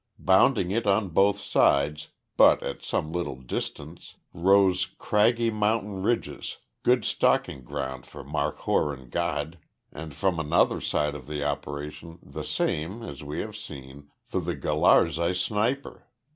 Bounding 0.17 0.71
it 0.71 0.87
on 0.87 1.09
both 1.09 1.39
sides, 1.39 2.07
but 2.35 2.63
at 2.63 2.81
some 2.81 3.11
little 3.11 3.35
distance, 3.35 4.15
rose 4.33 4.85
craggy 4.97 5.51
mountain 5.51 6.01
ridges, 6.01 6.57
good 6.81 7.05
stalking 7.05 7.63
ground 7.63 8.07
for 8.07 8.23
markhor 8.23 8.95
and 8.95 9.11
gadh, 9.11 9.59
and, 9.91 10.15
from 10.15 10.39
another 10.39 10.81
side 10.81 11.13
of 11.13 11.27
the 11.27 11.43
operation, 11.43 12.17
the 12.23 12.43
same, 12.43 13.03
as 13.03 13.23
we 13.23 13.41
have 13.41 13.55
seen, 13.55 14.09
for 14.25 14.39
the 14.39 14.55
Gularzai 14.55 15.33
sniper. 15.35 16.07